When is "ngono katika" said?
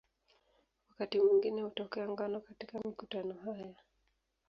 2.09-2.79